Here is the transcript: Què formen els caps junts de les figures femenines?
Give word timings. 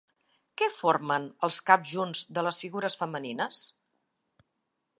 Què 0.59 0.67
formen 0.77 1.27
els 1.47 1.59
caps 1.67 1.91
junts 1.91 2.23
de 2.37 2.45
les 2.47 2.59
figures 2.63 2.99
femenines? 3.03 3.61